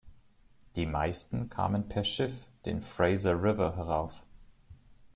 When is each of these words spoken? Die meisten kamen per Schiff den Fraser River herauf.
Die 0.77 0.87
meisten 0.87 1.47
kamen 1.51 1.87
per 1.87 2.03
Schiff 2.03 2.47
den 2.65 2.81
Fraser 2.81 3.35
River 3.39 3.75
herauf. 3.77 4.25